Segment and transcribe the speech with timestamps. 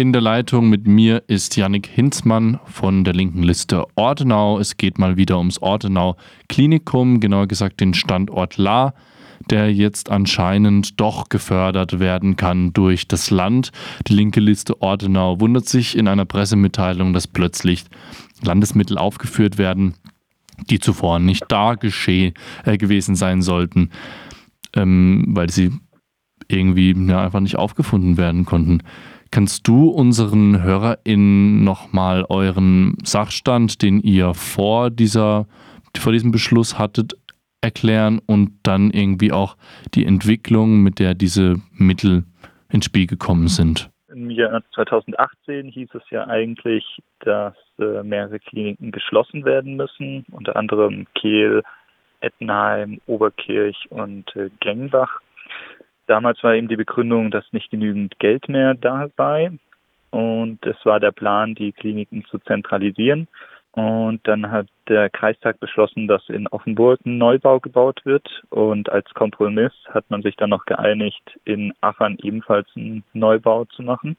[0.00, 4.58] In der Leitung mit mir ist Yannick Hinzmann von der linken Liste Ortenau.
[4.58, 6.16] Es geht mal wieder ums Ortenau
[6.48, 8.94] Klinikum, genauer gesagt den Standort La,
[9.50, 13.72] der jetzt anscheinend doch gefördert werden kann durch das Land.
[14.06, 17.84] Die linke Liste Ortenau wundert sich in einer Pressemitteilung, dass plötzlich
[18.40, 19.92] Landesmittel aufgeführt werden,
[20.70, 22.32] die zuvor nicht da geschehen
[22.64, 23.90] äh, gewesen sein sollten,
[24.74, 25.72] ähm, weil sie
[26.48, 28.82] irgendwie ja, einfach nicht aufgefunden werden konnten.
[29.32, 35.46] Kannst du unseren HörerInnen nochmal euren Sachstand, den ihr vor, dieser,
[35.96, 37.14] vor diesem Beschluss hattet,
[37.60, 39.56] erklären und dann irgendwie auch
[39.94, 42.24] die Entwicklung, mit der diese Mittel
[42.70, 43.90] ins Spiel gekommen sind?
[44.08, 46.84] Im Jahr 2018 hieß es ja eigentlich,
[47.20, 51.62] dass äh, mehrere Kliniken geschlossen werden müssen, unter anderem Kehl,
[52.20, 55.20] Ettenheim, Oberkirch und äh, Gengbach.
[56.10, 59.52] Damals war eben die Begründung, dass nicht genügend Geld mehr da sei.
[60.10, 63.28] Und es war der Plan, die Kliniken zu zentralisieren.
[63.70, 68.28] Und dann hat der Kreistag beschlossen, dass in Offenburg ein Neubau gebaut wird.
[68.48, 73.84] Und als Kompromiss hat man sich dann noch geeinigt, in Aachen ebenfalls einen Neubau zu
[73.84, 74.16] machen.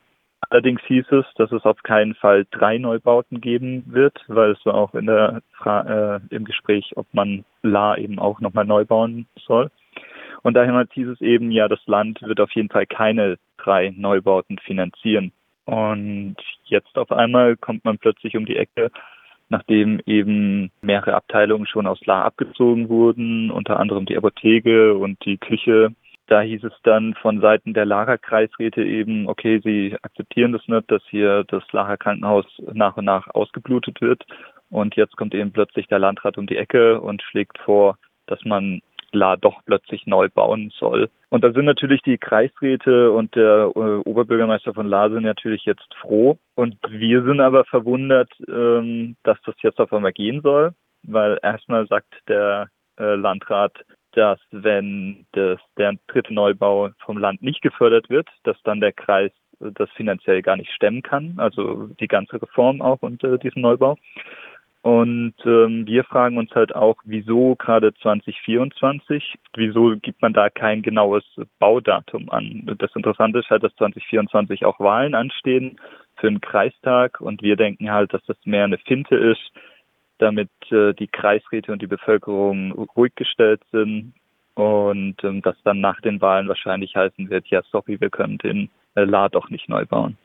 [0.49, 4.75] Allerdings hieß es, dass es auf keinen Fall drei Neubauten geben wird, weil es war
[4.75, 9.27] auch in der Fra äh, im Gespräch, ob man La eben auch nochmal neu bauen
[9.45, 9.69] soll.
[10.43, 14.57] Und daher hieß es eben, ja, das Land wird auf jeden Fall keine drei Neubauten
[14.59, 15.31] finanzieren.
[15.65, 18.91] Und jetzt auf einmal kommt man plötzlich um die Ecke,
[19.49, 25.37] nachdem eben mehrere Abteilungen schon aus La abgezogen wurden, unter anderem die Apotheke und die
[25.37, 25.93] Küche.
[26.27, 31.03] Da hieß es dann von Seiten der Lagerkreisräte eben, okay, sie akzeptieren das nicht, dass
[31.09, 34.25] hier das Lagerkrankenhaus nach und nach ausgeblutet wird.
[34.69, 37.97] Und jetzt kommt eben plötzlich der Landrat um die Ecke und schlägt vor,
[38.27, 38.81] dass man
[39.13, 41.09] La doch plötzlich neu bauen soll.
[41.29, 45.93] Und da sind natürlich die Kreisräte und der äh, Oberbürgermeister von La sind natürlich jetzt
[45.99, 46.37] froh.
[46.55, 51.87] Und wir sind aber verwundert, ähm, dass das jetzt auf einmal gehen soll, weil erstmal
[51.87, 52.67] sagt der
[52.99, 53.73] äh, Landrat,
[54.13, 59.31] dass wenn das, der dritte Neubau vom Land nicht gefördert wird, dass dann der Kreis
[59.59, 63.97] das finanziell gar nicht stemmen kann, also die ganze Reform auch und äh, diesen Neubau.
[64.83, 69.35] Und ähm, wir fragen uns halt auch, wieso gerade 2024?
[69.55, 71.23] Wieso gibt man da kein genaues
[71.59, 72.75] Baudatum an?
[72.79, 75.79] Das Interessante ist halt, dass 2024 auch Wahlen anstehen
[76.15, 79.51] für den Kreistag und wir denken halt, dass das mehr eine Finte ist,
[80.17, 84.13] damit äh, die Kreisräte und die Bevölkerung ruhig gestellt sind
[84.55, 88.69] und ähm, das dann nach den Wahlen wahrscheinlich heißen wird, ja sorry, wir können den
[88.95, 90.17] äh, La doch nicht neu bauen.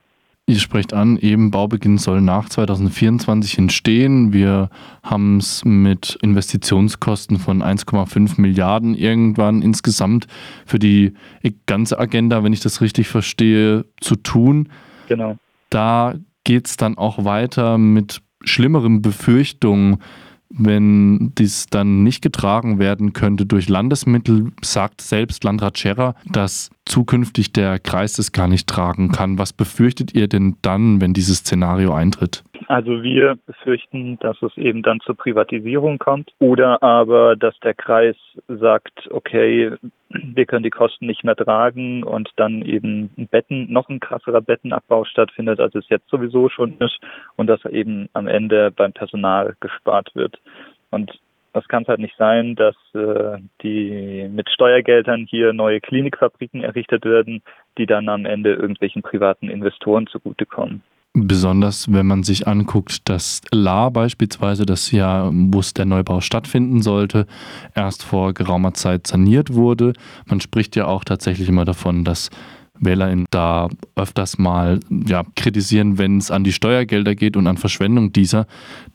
[0.48, 4.32] Ihr sprecht an, eben Baubeginn soll nach 2024 entstehen.
[4.32, 4.70] Wir
[5.02, 10.28] haben es mit Investitionskosten von 1,5 Milliarden irgendwann insgesamt
[10.64, 11.14] für die
[11.66, 14.68] ganze Agenda, wenn ich das richtig verstehe, zu tun.
[15.08, 15.36] Genau.
[15.68, 16.14] Da
[16.44, 19.96] geht es dann auch weiter mit schlimmeren Befürchtungen
[20.48, 27.52] wenn dies dann nicht getragen werden könnte durch Landesmittel, sagt selbst Landrat Scherer, dass zukünftig
[27.52, 29.38] der Kreis es gar nicht tragen kann.
[29.38, 32.44] Was befürchtet ihr denn dann, wenn dieses Szenario eintritt?
[32.68, 38.16] Also wir befürchten, dass es eben dann zur Privatisierung kommt oder aber, dass der Kreis
[38.48, 39.72] sagt, okay,
[40.08, 44.40] wir können die Kosten nicht mehr tragen und dann eben ein Betten, noch ein krasserer
[44.40, 46.98] Bettenabbau stattfindet, als es jetzt sowieso schon ist
[47.36, 50.40] und dass eben am Ende beim Personal gespart wird.
[50.90, 51.20] Und
[51.52, 57.04] das kann es halt nicht sein, dass äh, die mit Steuergeldern hier neue Klinikfabriken errichtet
[57.04, 57.42] werden,
[57.78, 60.82] die dann am Ende irgendwelchen privaten Investoren zugutekommen.
[61.18, 66.82] Besonders wenn man sich anguckt, dass La beispielsweise, das Jahr, wo es der Neubau stattfinden
[66.82, 67.26] sollte,
[67.74, 69.94] erst vor geraumer Zeit saniert wurde.
[70.26, 72.28] Man spricht ja auch tatsächlich immer davon, dass
[72.78, 78.12] WählerInnen da öfters mal ja, kritisieren, wenn es an die Steuergelder geht und an Verschwendung
[78.12, 78.46] dieser.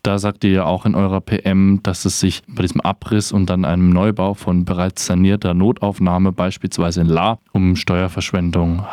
[0.03, 3.49] Da sagt ihr ja auch in eurer PM, dass es sich bei diesem Abriss und
[3.49, 8.85] dann einem Neubau von bereits sanierter Notaufnahme, beispielsweise in La, um Steuerverschwendung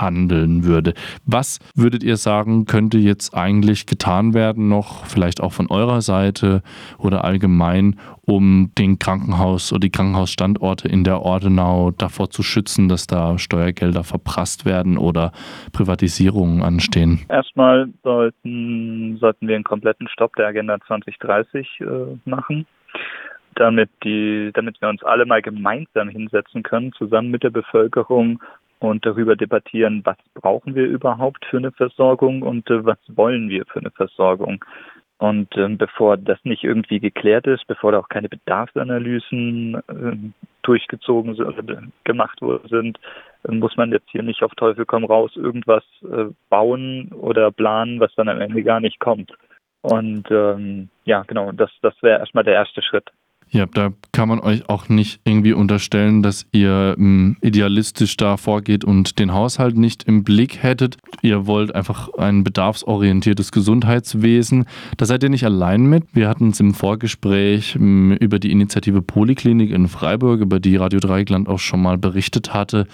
[0.00, 0.94] handeln würde.
[1.24, 6.62] Was würdet ihr sagen, könnte jetzt eigentlich getan werden, noch vielleicht auch von eurer Seite
[6.98, 13.06] oder allgemein, um den Krankenhaus oder die Krankenhausstandorte in der Ordenau davor zu schützen, dass
[13.06, 15.32] da Steuergelder verprasst werden oder
[15.72, 17.20] Privatisierungen anstehen?
[17.28, 21.84] Erstmal sollten, sollten wir einen kompletten Stopp der Agenda 2030 äh,
[22.28, 22.66] machen
[23.56, 28.42] damit die, damit wir uns alle mal gemeinsam hinsetzen können, zusammen mit der Bevölkerung
[28.78, 33.64] und darüber debattieren, was brauchen wir überhaupt für eine Versorgung und äh, was wollen wir
[33.66, 34.64] für eine Versorgung.
[35.18, 40.16] Und ähm, bevor das nicht irgendwie geklärt ist, bevor da auch keine Bedarfsanalysen äh,
[40.62, 42.38] durchgezogen sind, gemacht
[42.68, 42.98] sind,
[43.48, 48.14] muss man jetzt hier nicht auf Teufel komm raus irgendwas äh, bauen oder planen, was
[48.16, 49.32] dann am Ende gar nicht kommt.
[49.82, 53.10] Und ähm, ja, genau, das, das wäre erstmal der erste Schritt.
[53.48, 58.84] Ja, da kann man euch auch nicht irgendwie unterstellen, dass ihr ähm, idealistisch da vorgeht
[58.84, 60.96] und den Haushalt nicht im Blick hättet.
[61.22, 64.66] Ihr wollt einfach ein bedarfsorientiertes Gesundheitswesen.
[64.96, 66.04] Da seid ihr nicht allein mit.
[66.12, 70.98] Wir hatten es im Vorgespräch ähm, über die Initiative Poliklinik in Freiburg, über die Radio
[70.98, 72.88] Dreieckland auch schon mal berichtet hatte,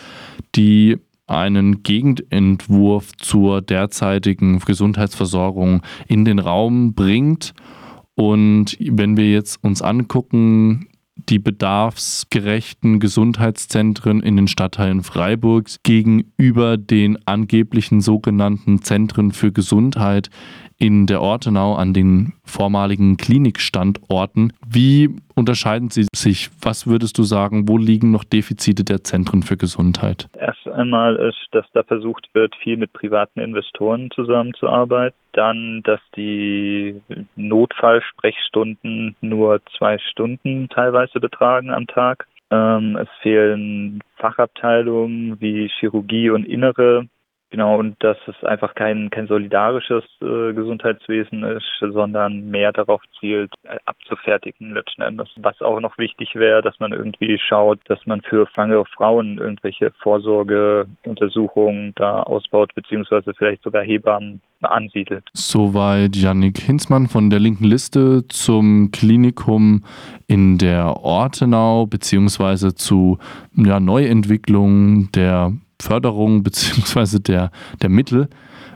[0.55, 7.55] die einen Gegendentwurf zur derzeitigen Gesundheitsversorgung in den Raum bringt
[8.15, 10.89] und wenn wir jetzt uns angucken,
[11.29, 20.31] die bedarfsgerechten Gesundheitszentren in den Stadtteilen Freiburgs gegenüber den angeblichen sogenannten Zentren für Gesundheit
[20.83, 24.53] in der Ortenau an den vormaligen Klinikstandorten.
[24.67, 26.51] Wie unterscheiden sie sich?
[26.61, 30.29] Was würdest du sagen, wo liegen noch Defizite der Zentren für Gesundheit?
[30.37, 35.17] Erst einmal ist, dass da versucht wird, viel mit privaten Investoren zusammenzuarbeiten.
[35.35, 37.01] Dann, dass die
[37.37, 42.27] Notfallsprechstunden nur zwei Stunden teilweise betragen am Tag.
[42.51, 47.07] Ähm, es fehlen Fachabteilungen wie Chirurgie und Innere
[47.53, 53.53] Genau, und dass es einfach kein, kein solidarisches äh, Gesundheitswesen ist, sondern mehr darauf zielt,
[53.65, 55.29] äh, abzufertigen letzten Endes.
[55.37, 59.93] Was auch noch wichtig wäre, dass man irgendwie schaut, dass man für schwangere Frauen irgendwelche
[60.03, 65.29] Vorsorgeuntersuchungen da ausbaut, beziehungsweise vielleicht sogar Hebammen ansiedelt.
[65.35, 69.85] Soweit Yannick Hinzmann von der linken Liste zum Klinikum
[70.27, 73.19] in der Ortenau, beziehungsweise zu
[73.55, 77.19] ja, Neuentwicklungen der Förderung bzw.
[77.19, 77.51] Der,
[77.83, 78.29] der Mittel.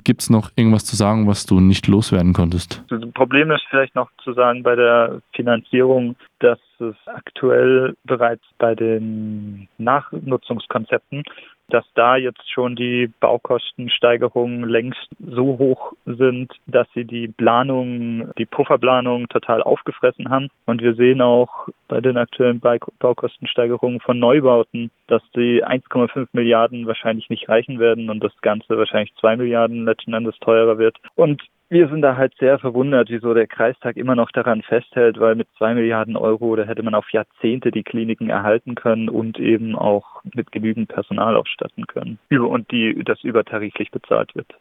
[0.05, 2.85] Gibt es noch irgendwas zu sagen, was du nicht loswerden konntest?
[2.89, 8.77] Das Problem ist vielleicht noch zu sagen bei der Finanzierung, dass es aktuell bereits bei
[8.77, 11.25] den Nachnutzungskonzepten
[11.69, 18.47] dass da jetzt schon die Baukostensteigerungen längst so hoch sind, dass sie die Planung, die
[18.47, 20.49] Pufferplanung total aufgefressen haben.
[20.67, 27.31] Und wir sehen auch bei den aktuellen Baukostensteigerungen von Neubauten, dass die 1,5 Milliarden wahrscheinlich
[27.31, 30.97] nicht reichen werden und das Ganze wahrscheinlich 2 Milliarden letzten Endes teurer wird.
[31.15, 35.35] Und wir sind da halt sehr verwundert, wieso der Kreistag immer noch daran festhält, weil
[35.35, 39.75] mit zwei Milliarden Euro, da hätte man auf Jahrzehnte die Kliniken erhalten können und eben
[39.75, 42.19] auch mit genügend Personal ausstatten können.
[42.31, 44.47] Und die, das übertariflich bezahlt wird.